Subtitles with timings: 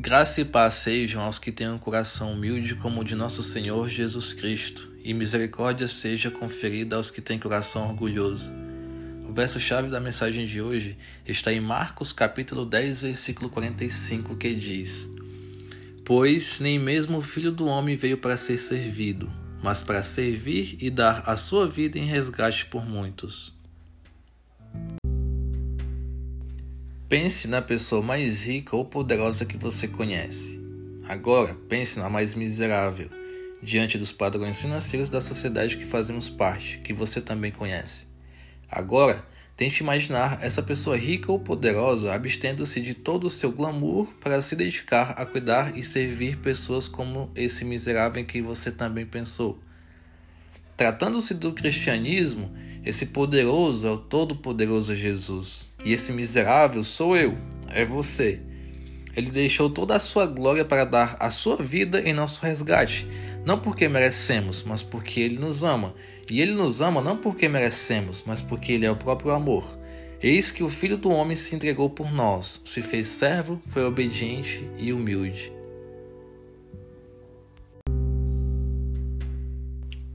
[0.00, 3.90] Graça e paz sejam aos que têm um coração humilde como o de nosso Senhor
[3.90, 8.50] Jesus Cristo, e misericórdia seja conferida aos que têm coração orgulhoso.
[9.28, 15.10] O verso-chave da mensagem de hoje está em Marcos capítulo 10, versículo 45, que diz:
[16.06, 19.30] Pois nem mesmo o Filho do Homem veio para ser servido,
[19.62, 23.52] mas para servir e dar a sua vida em resgate por muitos.
[27.12, 30.58] Pense na pessoa mais rica ou poderosa que você conhece.
[31.06, 33.10] Agora, pense na mais miserável,
[33.62, 38.06] diante dos padrões financeiros da sociedade que fazemos parte, que você também conhece.
[38.66, 39.22] Agora,
[39.54, 44.56] tente imaginar essa pessoa rica ou poderosa abstendo-se de todo o seu glamour para se
[44.56, 49.60] dedicar a cuidar e servir pessoas como esse miserável em que você também pensou.
[50.78, 52.50] Tratando-se do cristianismo,
[52.84, 58.40] esse poderoso é o todo-poderoso Jesus, e esse miserável sou eu, é você.
[59.16, 63.06] Ele deixou toda a sua glória para dar a sua vida em nosso resgate,
[63.44, 65.94] não porque merecemos, mas porque ele nos ama.
[66.30, 69.64] E ele nos ama não porque merecemos, mas porque ele é o próprio amor.
[70.20, 74.68] Eis que o Filho do Homem se entregou por nós, se fez servo, foi obediente
[74.78, 75.52] e humilde.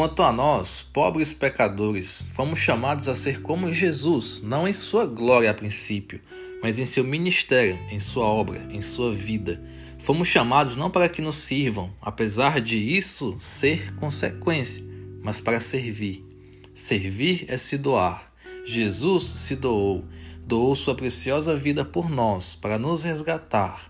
[0.00, 5.50] Quanto a nós, pobres pecadores, fomos chamados a ser como Jesus, não em sua glória
[5.50, 6.22] a princípio,
[6.62, 9.62] mas em seu ministério, em sua obra, em sua vida.
[9.98, 14.82] Fomos chamados não para que nos sirvam, apesar de isso ser consequência,
[15.22, 16.24] mas para servir.
[16.72, 18.32] Servir é se doar.
[18.64, 20.06] Jesus se doou,
[20.46, 23.89] doou sua preciosa vida por nós, para nos resgatar.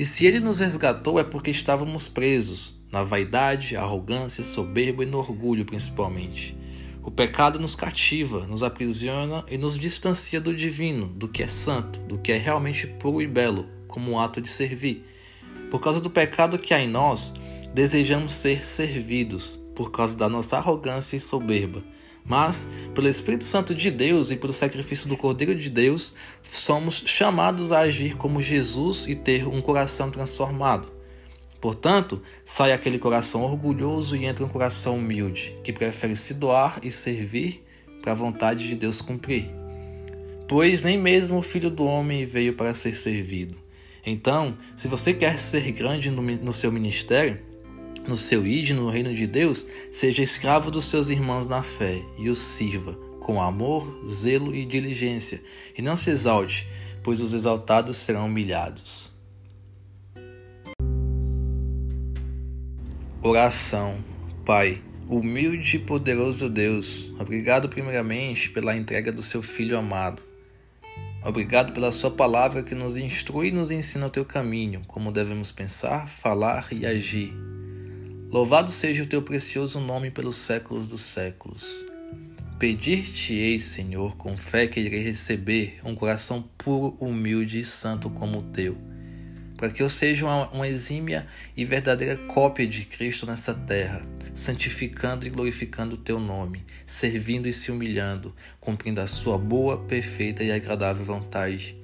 [0.00, 5.18] E se ele nos resgatou é porque estávamos presos, na vaidade, arrogância, soberba e no
[5.18, 6.56] orgulho principalmente.
[7.02, 12.00] O pecado nos cativa, nos aprisiona e nos distancia do divino, do que é santo,
[12.00, 15.04] do que é realmente puro e belo, como um ato de servir.
[15.70, 17.34] Por causa do pecado que há em nós,
[17.74, 21.84] desejamos ser servidos, por causa da nossa arrogância e soberba.
[22.24, 27.72] Mas, pelo Espírito Santo de Deus e pelo sacrifício do Cordeiro de Deus, somos chamados
[27.72, 30.90] a agir como Jesus e ter um coração transformado.
[31.60, 36.90] Portanto, sai aquele coração orgulhoso e entra um coração humilde, que prefere se doar e
[36.90, 37.62] servir
[38.00, 39.50] para a vontade de Deus cumprir.
[40.48, 43.58] Pois nem mesmo o Filho do Homem veio para ser servido.
[44.04, 47.38] Então, se você quer ser grande no, no seu ministério,
[48.10, 52.28] no seu id, no reino de Deus, seja escravo dos seus irmãos na fé e
[52.28, 55.40] os sirva com amor, zelo e diligência,
[55.78, 56.66] e não se exalte,
[57.04, 59.12] pois os exaltados serão humilhados.
[63.22, 64.02] Oração.
[64.44, 70.20] Pai, humilde e poderoso Deus, obrigado primeiramente pela entrega do seu Filho amado.
[71.22, 75.52] Obrigado pela sua palavra que nos instrui e nos ensina o teu caminho, como devemos
[75.52, 77.49] pensar, falar e agir.
[78.30, 81.64] Louvado seja o teu precioso nome pelos séculos dos séculos.
[82.58, 88.42] Pedir-te-ei, Senhor, com fé que irei receber um coração puro, humilde e santo como o
[88.42, 88.90] teu
[89.60, 94.02] para que eu seja uma, uma exímia e verdadeira cópia de Cristo nessa terra,
[94.32, 100.42] santificando e glorificando o teu nome, servindo e se humilhando, cumprindo a sua boa, perfeita
[100.42, 101.76] e agradável vontade.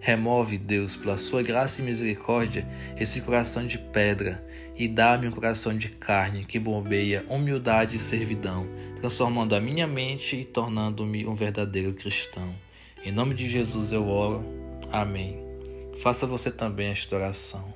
[0.00, 2.66] Remove, Deus, pela sua graça e misericórdia,
[2.96, 4.44] esse coração de pedra
[4.76, 8.68] e dá-me um coração de carne que bombeia humildade e servidão,
[9.00, 12.54] transformando a minha mente e tornando-me um verdadeiro cristão.
[13.04, 14.44] Em nome de Jesus eu oro.
[14.92, 15.38] Amém.
[16.00, 17.74] Faça você também esta oração.